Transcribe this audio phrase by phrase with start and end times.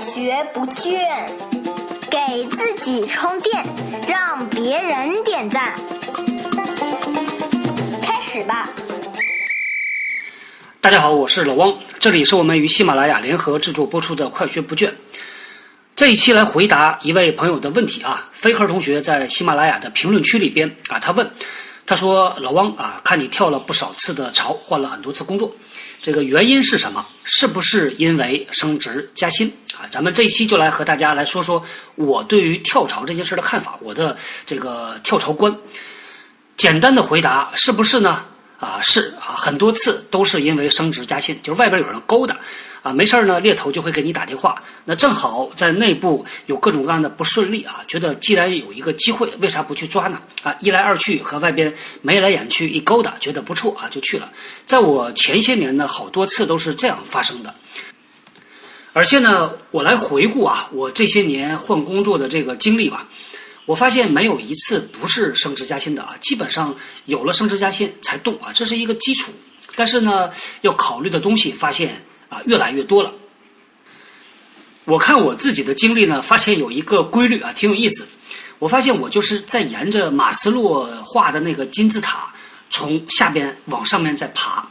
[0.00, 1.00] 学不倦，
[2.08, 3.64] 给自己充电，
[4.06, 5.74] 让别人点赞。
[8.00, 8.70] 开始吧。
[10.80, 14.88] 大家好，我是老汪，这里是我们与喜马拉雅联合制作播出的《快学不倦》。
[15.96, 21.28] 这一期来回答一位朋友的问题啊，飞科同学在喜马拉雅的评论区里边啊，他问，
[21.84, 25.52] 他说老汪啊，看你跳了不少次的槽，换了很多次工作，
[26.00, 27.04] 这个原因是什么？
[27.24, 29.86] 是不是因为升职加薪啊？
[29.90, 31.62] 咱们这一期就来和大家来说说
[31.94, 35.56] 我对于跳槽这件事的看法，我的这个跳槽观。
[36.56, 38.24] 简单的回答是不是呢？
[38.58, 42.36] 啊，是啊，很多次都是因为升职加薪，就是外边有人勾搭，
[42.82, 44.60] 啊，没事儿呢，猎头就会给你打电话。
[44.84, 50.20] 那正好在内部有各种各样的不顺利啊，觉得既然有一个机会，为啥不去抓呢？
[50.42, 54.28] 啊，一来二去和外边眉来眼去一勾搭，觉得不错啊，就去了。
[54.64, 57.54] 在我前些年呢，好多次都是这样发生的。
[58.92, 63.08] 而且呢，我来回顾啊，我这些年换工作的这个经历吧。
[63.66, 69.30] 我发现没有一次不是升职加薪的啊，基本上有了升职加薪才动啊，这是一个基础。
[69.76, 70.30] 但是呢，
[70.62, 73.12] 要考虑的东西发现啊越来越多了。
[74.84, 78.08] 我看我自己的经历呢，发现有一个规律啊，挺有意思。
[78.58, 82.32] 我发现我就是在沿着马斯洛画的那个金字塔，
[82.70, 84.66] 从下边往上面在爬。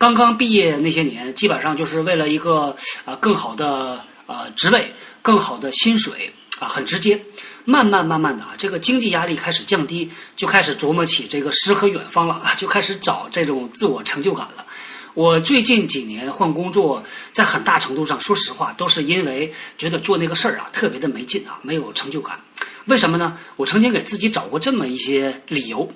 [0.00, 7.20] 刚刚毕业那些年，基本上就是为了一个啊更好的呃职位、更好的薪水啊，很直接。
[7.66, 14.64] 慢慢慢慢的啊，这个经济压力开始降低，就开始琢磨起这个诗和远方了啊， 就开始找这种自我成就感了。
[15.12, 22.40] 我最近几年换工作，在很大程度上，说实话，都是因为觉得做那个事儿啊，特别的没劲啊，没有成就感。
[22.86, 23.36] 为什么呢？
[23.56, 25.92] 我曾经给自己找过这么一些理由。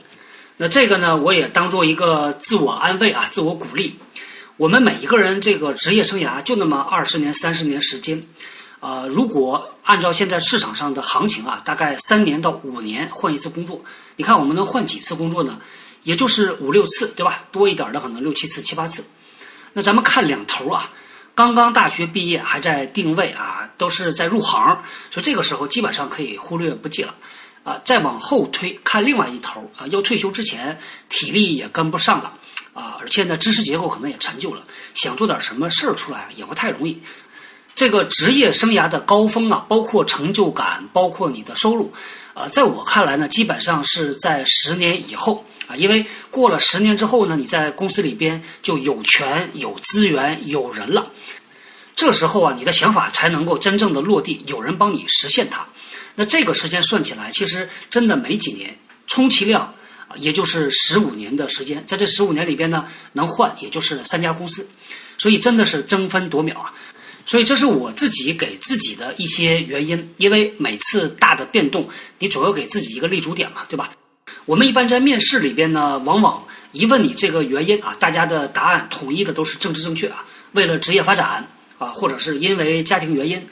[0.57, 3.97] 那这个呢，我也当做一个自我安慰啊，自我鼓励。
[4.57, 8.23] 我们每一个人这个职业生涯就那么二十年、三十年时间。
[8.79, 13.83] 呃，如果按照现在市场上的行情啊，大概三年到五年换一次工作，
[14.15, 15.59] 你看我们能换几次工作呢？
[16.05, 17.43] 也就是五六次，对吧？
[17.51, 19.05] 多一点的可能六七次、七八次。
[19.73, 20.89] 那咱们看两头啊，
[21.35, 27.13] 刚刚大学毕业还在定位啊，都是在入行，所以这个时候基本上可以忽略不计了。
[27.65, 32.33] 啊，再往后推，看另外一头啊，要退休之前体力也跟不上了
[32.75, 37.01] 啊，而且呢，知识结构可能也陈旧了，想做点什么事儿出来也不太容易。
[37.75, 41.93] 这个职业生涯的高峰啊，包括成就感，包括你的收入，
[42.35, 51.11] 呃，在我看来呢，基本上是在十年以后啊，因为过了十年之后呢，你在公司里边就有权、有资源、有人了，
[51.97, 55.67] 这时候啊，你的想法才能够真正的落地，有人帮你实现它。
[56.17, 58.77] 那这个时间算起来，其实真的没几年，
[59.07, 59.75] 充其量
[60.17, 64.69] 也就是十五年的时间，在这十五年里边呢，能换也就是三家公司，
[65.19, 66.73] 所以真的是争分夺秒啊。
[67.27, 71.89] 所以这是我自己给自己的一些原因，因为每次大的变动，
[72.19, 73.91] 你总要给自己一个立足点嘛，对吧？
[74.45, 81.49] 我们一般在面试里边呢，往往一问你这个原因啊，大家的答案统一的都是政治正确啊，为了职业发展
[81.79, 83.43] 啊，或者是因为家庭原因。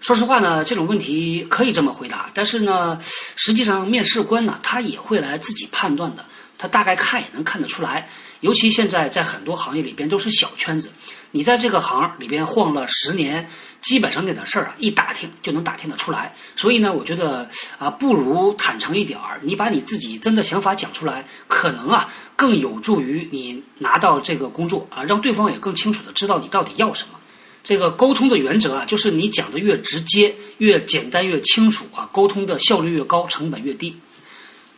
[0.00, 2.98] 说实话呢，这种问题可以这么回答，但是呢，
[3.36, 6.24] 实际上面试官呢，他也会来自己判断的，
[6.56, 8.08] 他大概看也能看得出来。
[8.40, 10.92] 尤其现在在很多行业里边都是小圈子，
[11.32, 13.50] 你在这个行里边晃了十年，
[13.82, 16.32] 基本上那点事儿啊，一打听就能打听得出来。
[16.54, 27.17] 所以呢，我觉得啊，不如坦诚一点儿，你把你自己真的想法讲出来，可能啊更有助于你拿到这个工作啊，让对方也更清楚的知道你到底要什么。
[27.62, 33.94] 这个沟通的原则啊，就是你讲的越直接、越简单、越清楚啊，沟通的效率越高，成本越低。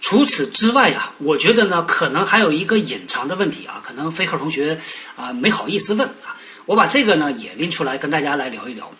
[0.00, 4.80] 除此之外呀，我觉得呢，可能还有一个隐藏的问题啊，可能飞鹤同学
[5.14, 6.36] 啊没好意思问啊。
[6.66, 8.90] 我把这个呢也拎出来跟大家来聊一聊。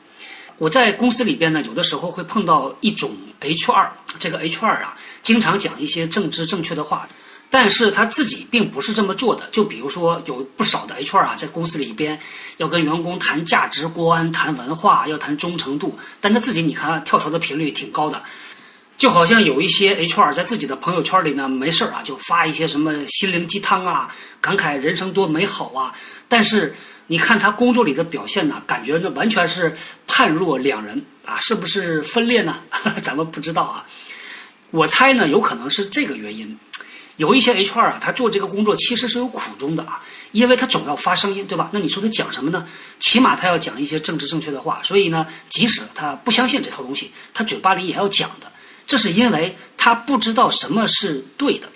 [0.58, 7.08] 我在公司里边呢，有的时候会碰到一种 HR，这个 HR 啊，经常讲一些政治正确的话，
[7.50, 9.48] 但是他自己并不是这么做的。
[9.50, 12.18] 就比如说，有不少的 HR 啊，在公司里边
[12.58, 18.22] 要跟员工谈价值观、谈文化、要谈忠诚度，但他自己你看跳槽的频率挺高的。
[18.96, 25.92] 就好像有一些 HR 在自己的朋友圈里呢，没事啊就发一些什么心灵鸡汤啊，感慨人生多美好啊。
[26.28, 26.76] 但是
[27.06, 29.74] 你看他工作里的表现呢，感觉那完全是
[30.06, 32.62] 判若两人啊，是不是分裂呢？
[33.02, 33.86] 咱们不知道啊。
[34.70, 36.58] 我猜呢，有可能是这个原因。
[37.20, 40.02] 有一些 HR 啊，他做这个工作其实是有苦衷的啊，
[40.32, 41.68] 因为他总要发声音，对吧？
[41.70, 42.66] 那你说他讲什么呢？
[42.98, 44.80] 起码他要讲一些政治正确的话。
[44.82, 48.50] 所以呢，即使他不相信这套东西，他嘴巴里也要讲的。
[48.86, 51.68] 这是因为他不知道什么是对的。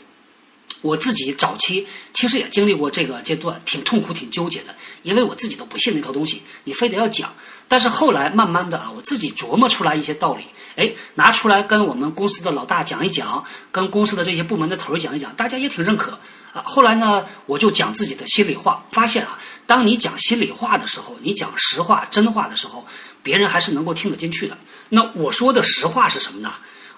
[0.84, 7.32] 我自己早期其实也经历过这个阶段，挺痛苦、挺纠结的，因为我自己都不信那套东西，你非得要讲。
[7.66, 10.44] 但是后来慢慢的啊，我自己琢磨出来一些道理，
[10.76, 13.42] 哎，拿出来跟我们公司的老大讲一讲，
[13.72, 16.12] 跟公司的这些部门的头儿讲一讲，大家也挺认可
[16.52, 16.62] 啊。
[16.66, 22.84] 后来呢，我就讲自己的心里话，发现啊，当你讲心里话的时候，你讲实话、真话的时候，
[23.22, 24.58] 别人还是能够听得进去的。
[24.90, 26.52] 那我说的实话是什么呢？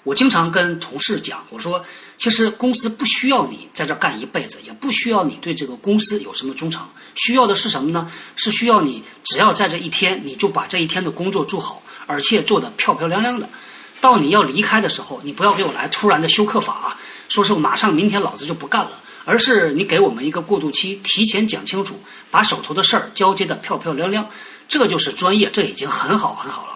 [0.07, 1.85] 我经常跟同事讲，我说，
[2.17, 8.09] 其实公司不需要你在这干一辈子，也不需要你对这个公司有什么忠诚，需要的是什么呢？
[8.37, 13.49] 是需要你只要在这一天，你就把这一天的工作做好，而且做得漂漂亮亮的。
[14.01, 16.97] 到你要离开的时候，你不要给我来突然的休克法啊，
[17.29, 18.93] 说是马上明天老子就不干了，
[19.25, 22.01] 而是你给我们一个过渡期，提前讲清楚，
[22.31, 24.29] 把手头的事儿交接得漂漂亮亮，
[24.69, 26.76] 这就是专业，这已经很好很好了。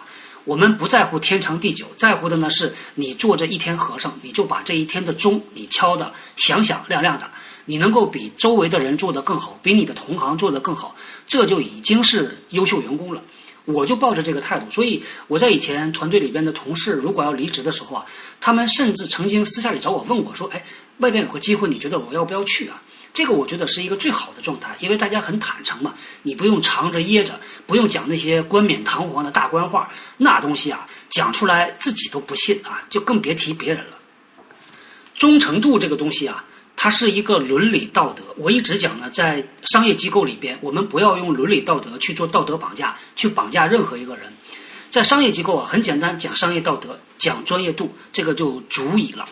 [0.51, 7.31] 我们不在乎天长地久，在乎的呢是你做这一天和尚，你就把这一天的钟你敲得响响亮亮的，
[7.67, 13.23] 你能够比周围的人做得更好，比你的同行做得更好，这就已经是优秀员工了。
[13.65, 18.05] 我就抱着这个态度，所以我在以前团队里边的同事如果要离职的时候啊，
[18.41, 20.65] 他们甚至曾经私下里找我问我说：“哎，
[20.99, 22.83] 外边有个机会，你觉得我要不要去啊？”
[23.13, 33.99] 这个我觉得是一个最好的状态，因为大家很坦诚嘛，你不用藏着掖着，不用讲那些冠冕堂皇的大官话，那东西啊讲出来自己都不信啊，就更别提别人了。
[35.17, 36.45] 忠诚度这个东西啊，
[36.77, 38.23] 它是一个伦理道德。
[38.39, 44.33] 我一直讲呢，在商业机构里边，我们不要用伦理道德去做道德绑架，去绑架任何一个人。
[44.91, 49.29] 在商业机构啊，很简单，讲商业道德，讲专业度，这个就足以了。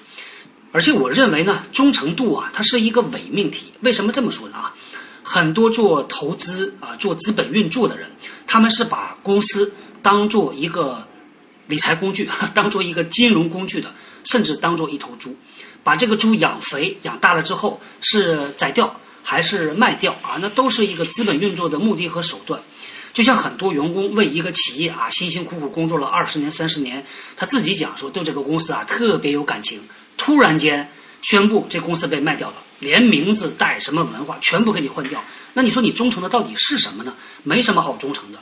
[0.70, 3.72] 而且我认为呢，忠诚度啊，它是一个伪命题。
[3.80, 4.56] 为什么这么说呢？
[4.56, 4.74] 啊，
[5.22, 8.10] 很多做投资啊、做资本运作的人，
[8.46, 9.72] 他们是把公司
[10.02, 11.06] 当做一个
[11.66, 13.94] 理财工具， 当做一个金融工具的，
[14.24, 15.34] 甚至当做一头猪，
[15.82, 20.36] 把这个猪养肥、养大了之后，是宰掉还是卖掉啊？
[20.40, 22.60] 那都是一个资本运作的目的和手段。
[23.14, 27.04] 就像很多员工为一个企业啊，辛辛苦苦工作了二十年、三十年，
[27.36, 29.80] 他自己讲说对这个公司啊特别有感情。
[30.18, 30.90] 突然间
[31.22, 35.24] 宣布这公司被卖掉了，连名字带什么文化全部给你换掉。
[35.54, 37.14] 那你说你忠诚的到底是什么呢？
[37.42, 38.38] 没什么好忠诚的。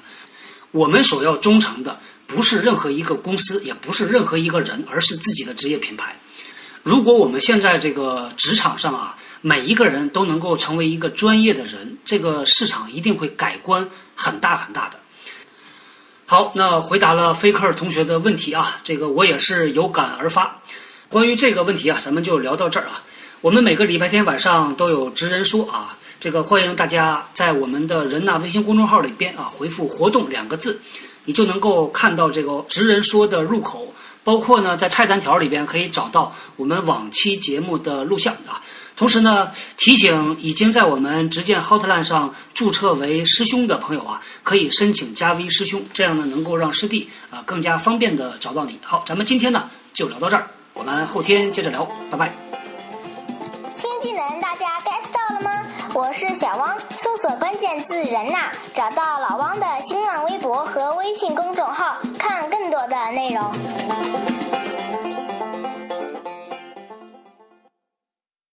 [0.73, 6.17] 我们所要忠诚的不是任何一个公司，也不是任何一个人，而是自己的职业品牌。
[6.83, 15.01] 如果我们现在这个职场上啊，每一个人都能够成为一个专业的人，这个市场一定会改观很大很大的。
[16.27, 20.61] 好，那回答了菲克尔同学的问题啊，这个我也是有感而发。
[21.09, 23.03] 关于这个问题啊，咱们就聊到这儿啊。
[23.41, 30.81] 我们每个礼拜天晚上都有职人说啊，这个欢迎大家在我们的人呐微信公众号里边啊回复“活动”两个字，
[31.25, 33.95] 你就能够看到这个职人说的入口，
[34.25, 38.61] 包括呢在菜单条里边可以找到我们往期节目的录像啊。
[38.97, 48.77] 同时呢，提醒已经在我们直见 Hotline 上注册为师兄的朋友啊，可以申请加 V 师兄，这样呢能够让师弟啊更加方便的找到你。
[48.83, 50.49] 好，咱们今天呢就聊到这儿。
[50.79, 52.31] 我们后天接着聊，拜拜。
[53.77, 55.67] 新技能大家 get 到了吗？
[55.95, 64.46] 我是小汪，搜索关键字“人呐”，找到老汪的新浪微博和微信公众号，看更多的内容。